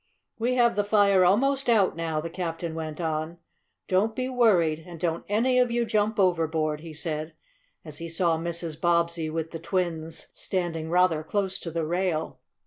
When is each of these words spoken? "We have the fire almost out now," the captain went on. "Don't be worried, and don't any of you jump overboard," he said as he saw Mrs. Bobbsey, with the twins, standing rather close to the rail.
"We 0.39 0.55
have 0.55 0.75
the 0.75 0.83
fire 0.83 1.23
almost 1.23 1.69
out 1.69 1.95
now," 1.95 2.19
the 2.19 2.29
captain 2.31 2.73
went 2.73 2.99
on. 2.99 3.37
"Don't 3.87 4.15
be 4.15 4.27
worried, 4.29 4.79
and 4.87 4.99
don't 4.99 5.23
any 5.29 5.59
of 5.59 5.69
you 5.69 5.85
jump 5.85 6.19
overboard," 6.19 6.79
he 6.79 6.91
said 6.91 7.35
as 7.85 7.99
he 7.99 8.09
saw 8.09 8.35
Mrs. 8.35 8.81
Bobbsey, 8.81 9.29
with 9.29 9.51
the 9.51 9.59
twins, 9.59 10.29
standing 10.33 10.89
rather 10.89 11.21
close 11.21 11.59
to 11.59 11.69
the 11.69 11.85
rail. 11.85 12.39